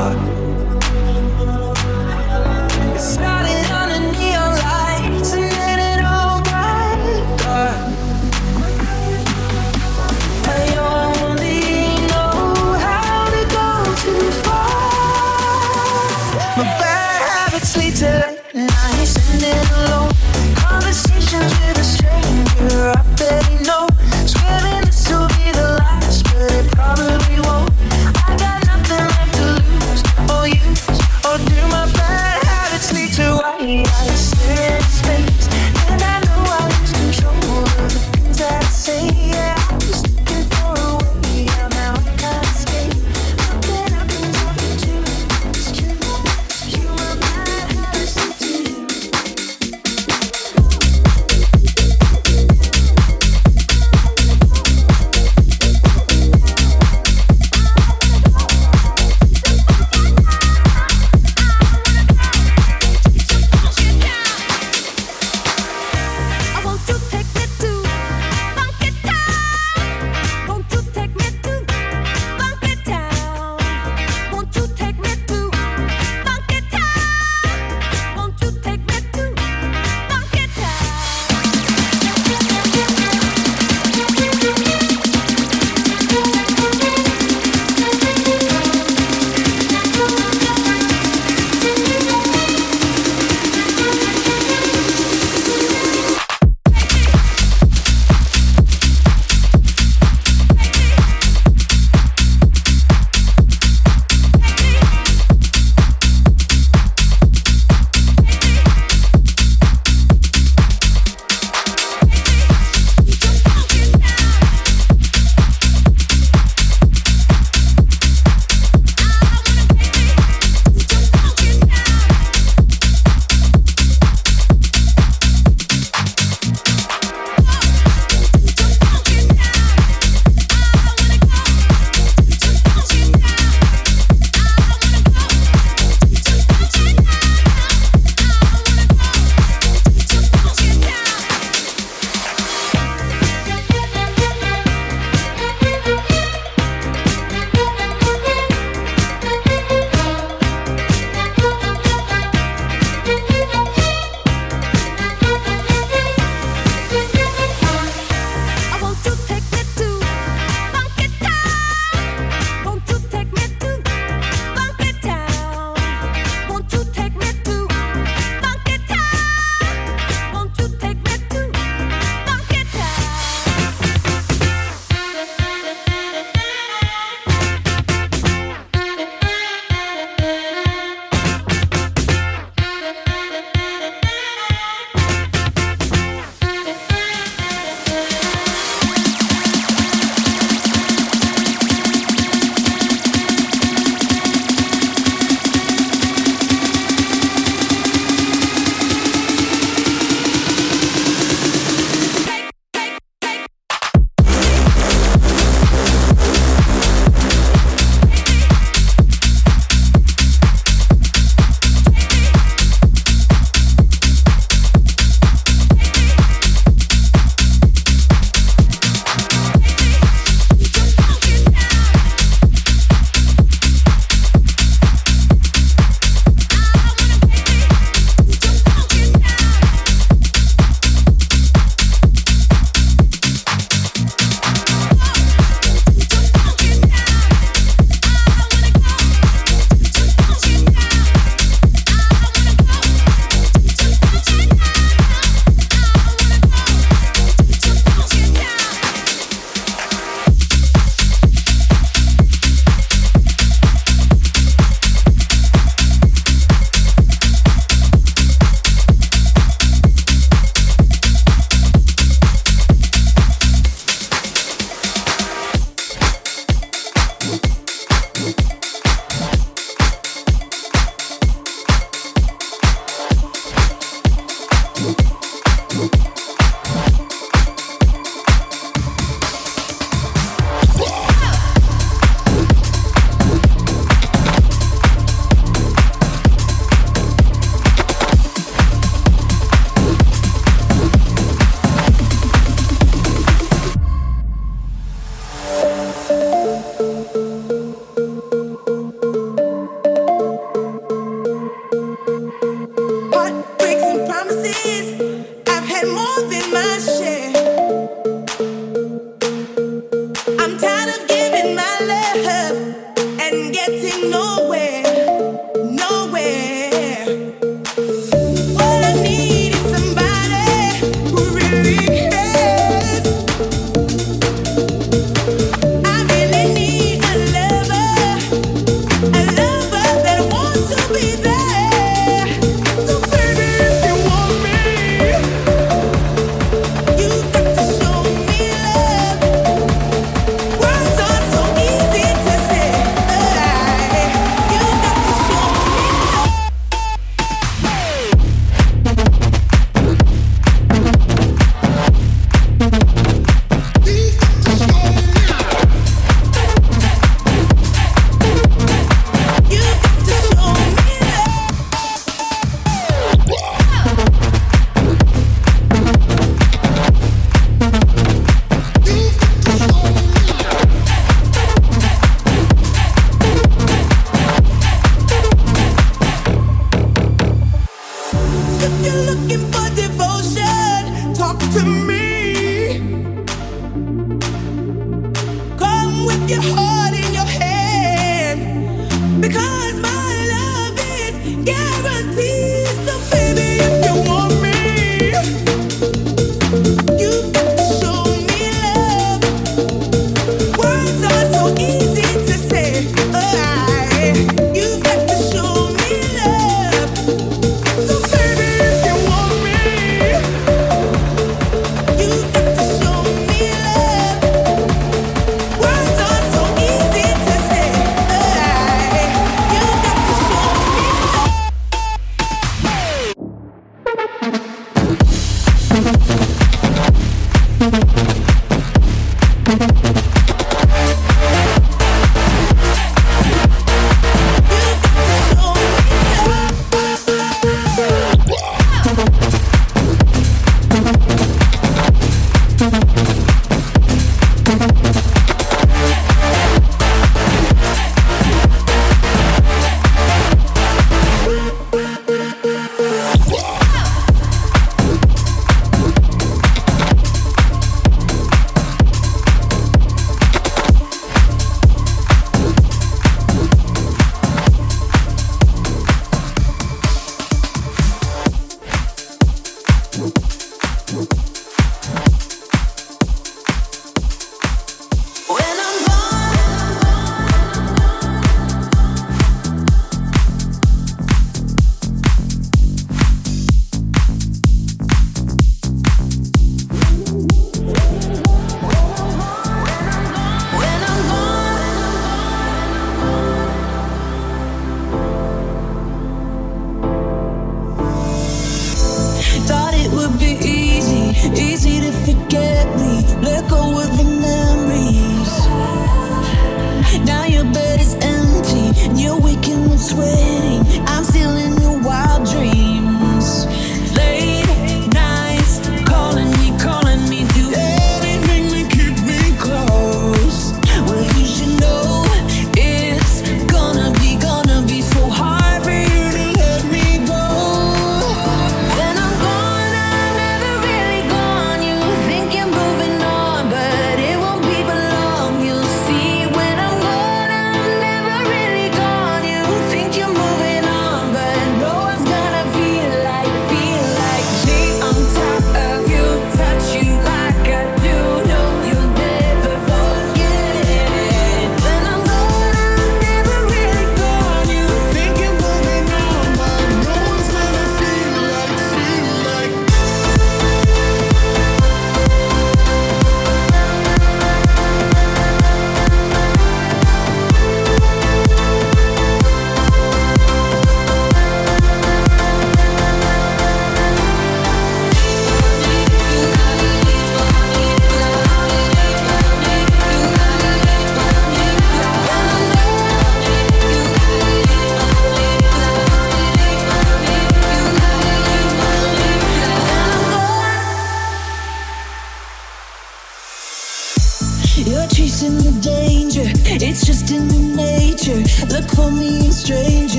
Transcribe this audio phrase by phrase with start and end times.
[0.00, 0.79] time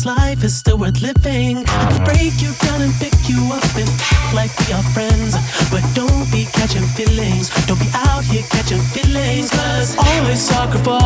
[0.00, 1.58] this life is still worth living.
[1.66, 3.88] I could break you down and pick you up and
[4.32, 5.36] like we are friends.
[5.70, 7.50] But don't be catching feelings.
[7.66, 9.50] Don't be out here catching feelings.
[9.50, 11.00] Cause always sucker for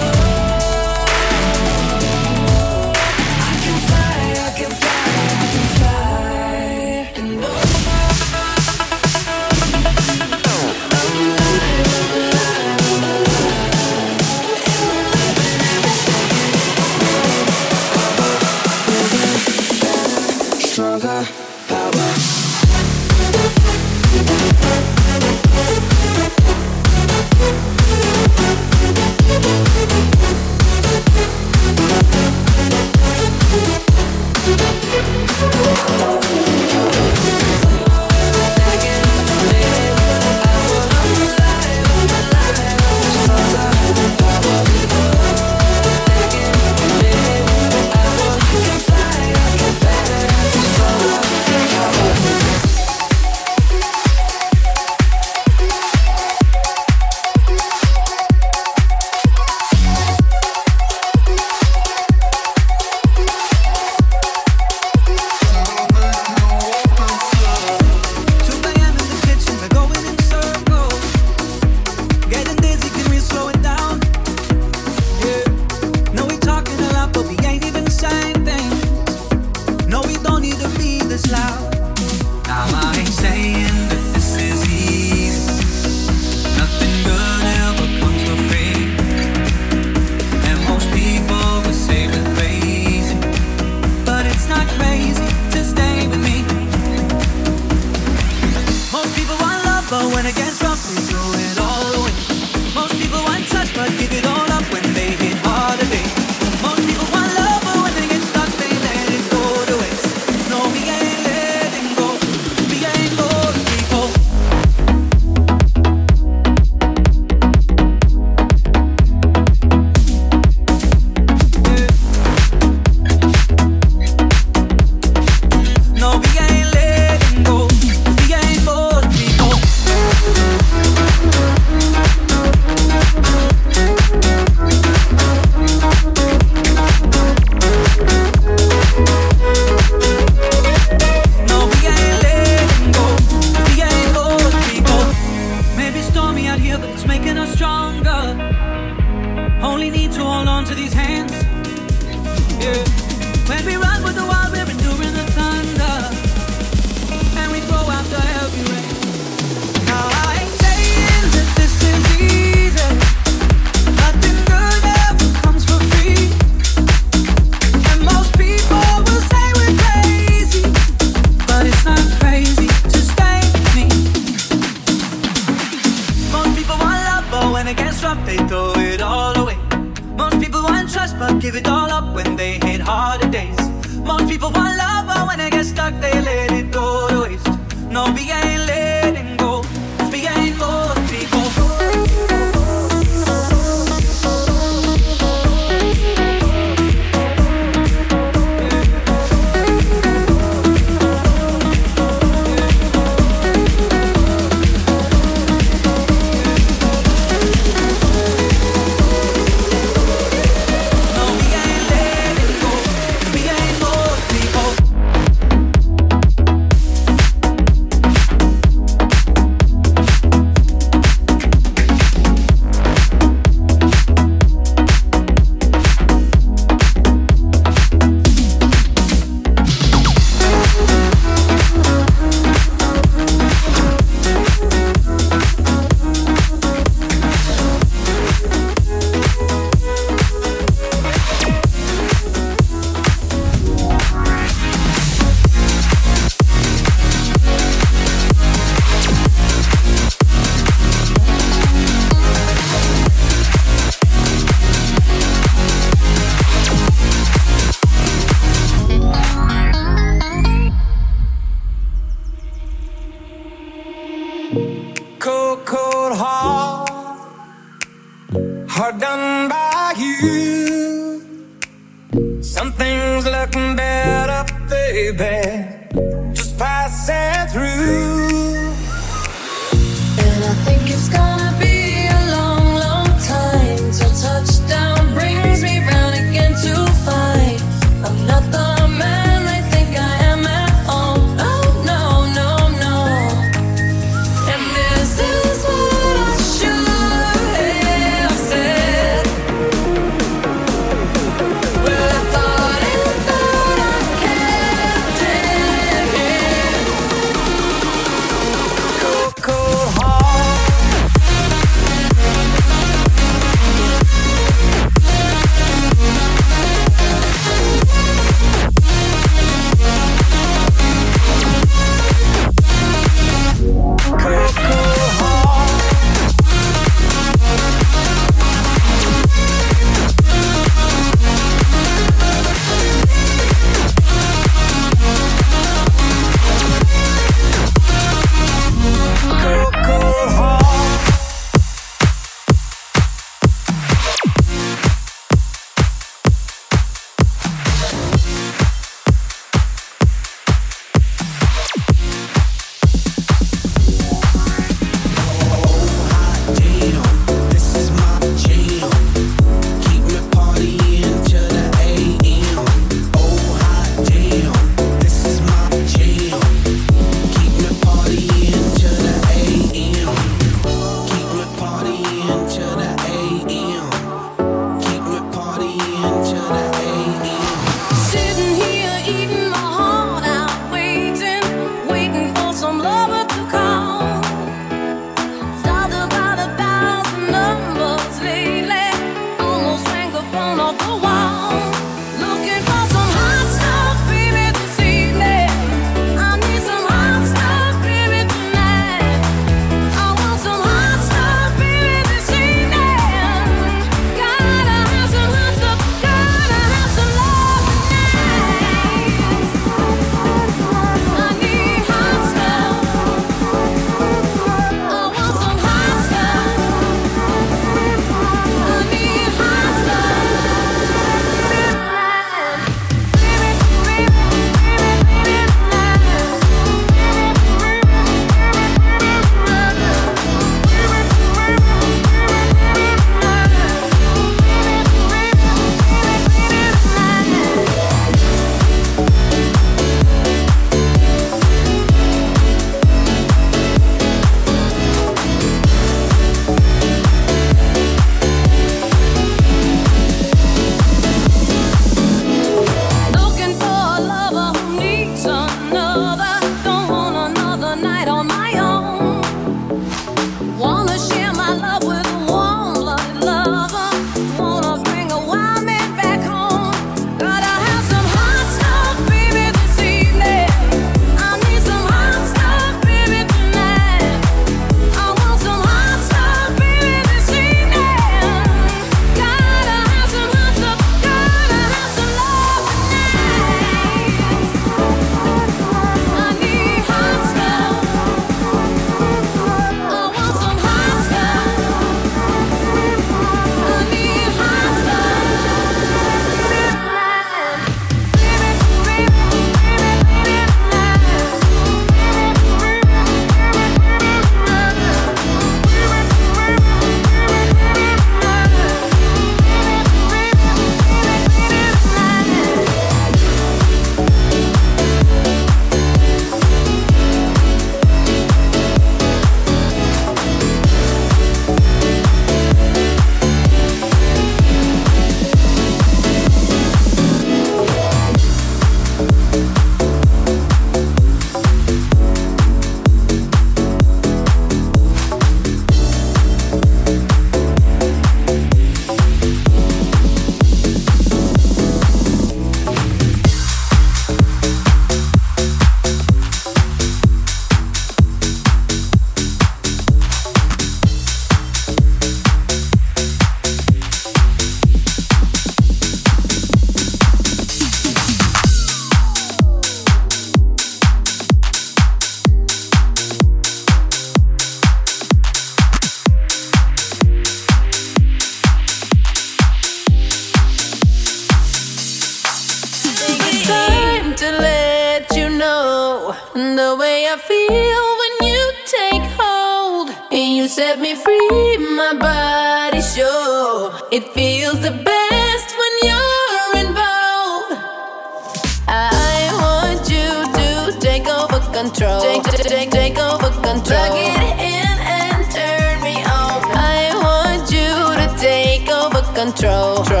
[599.41, 600.00] control.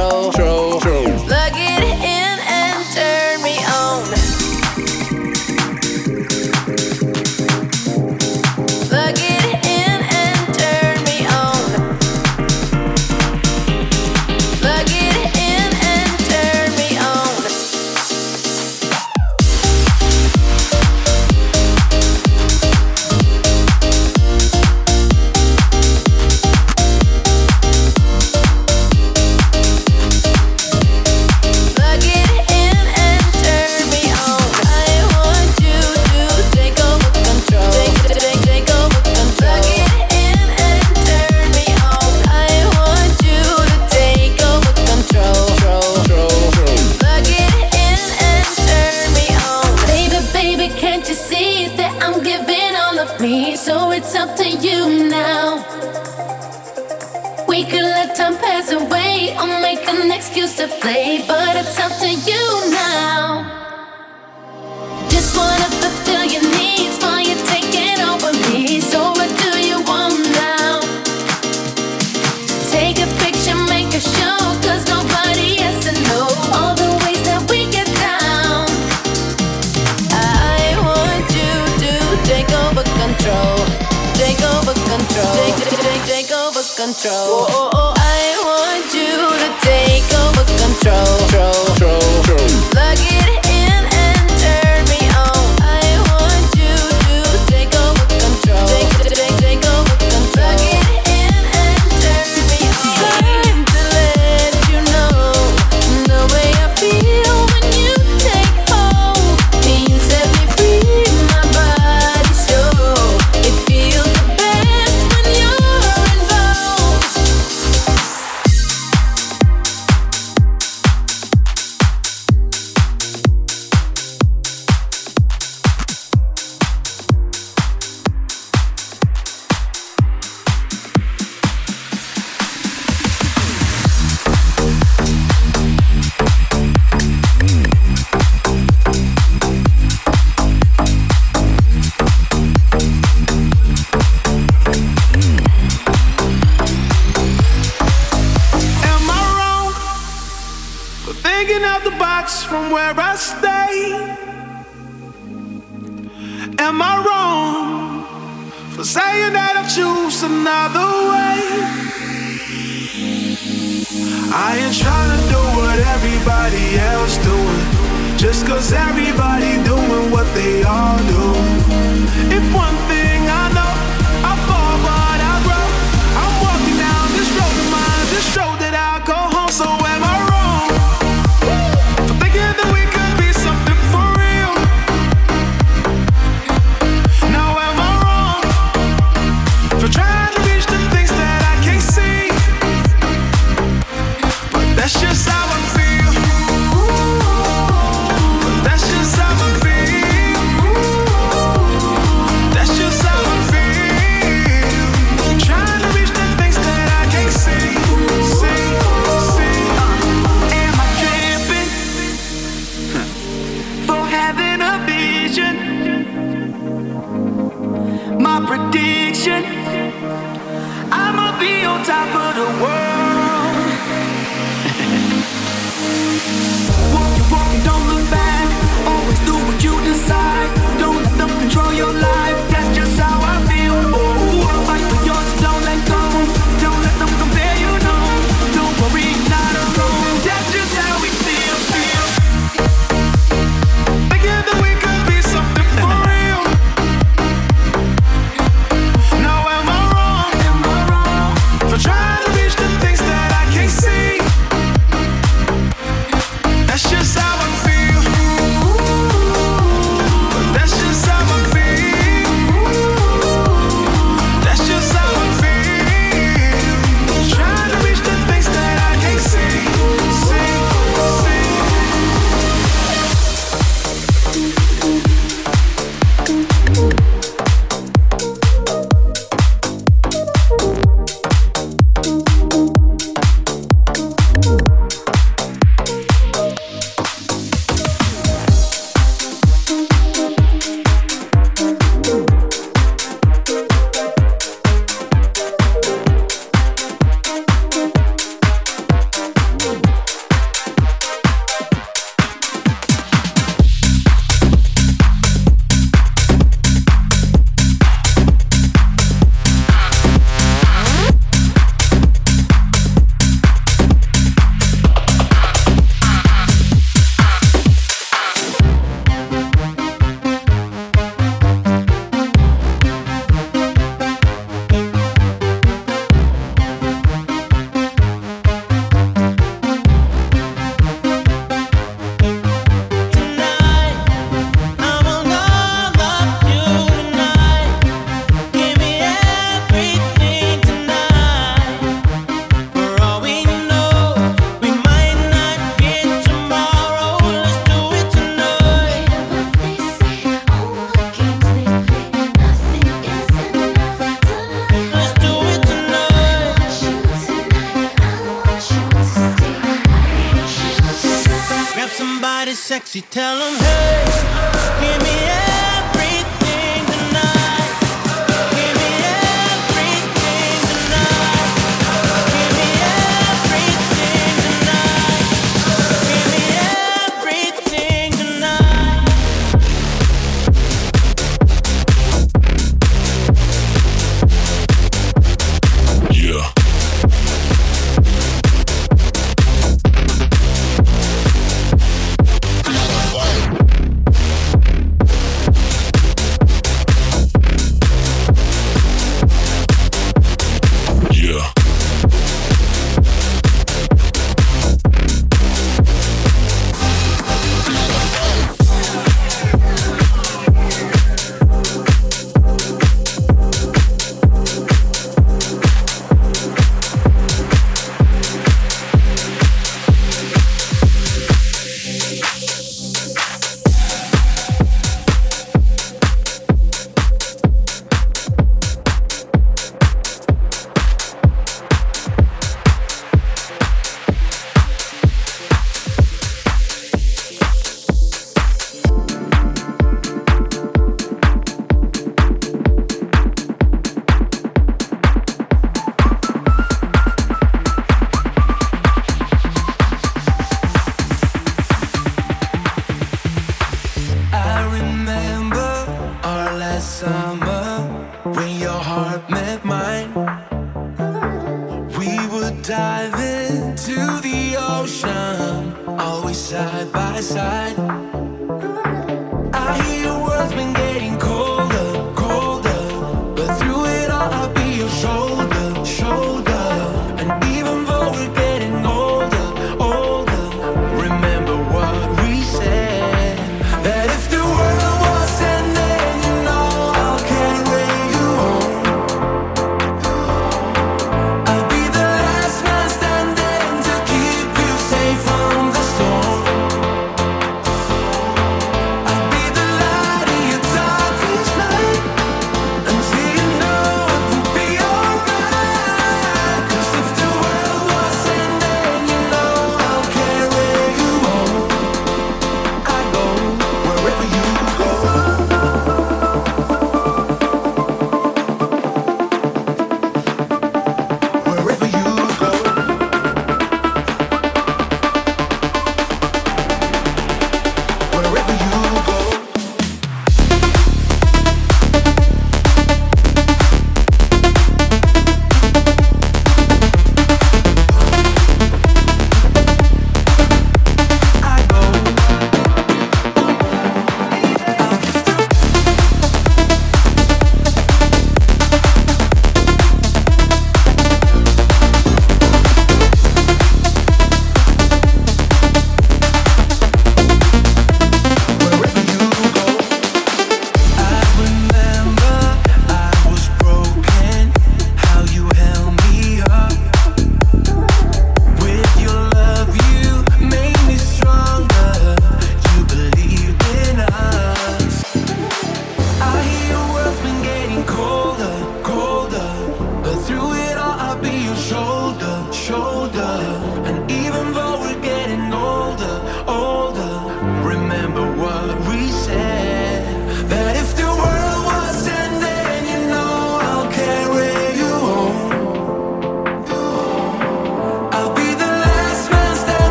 [219.23, 219.70] 身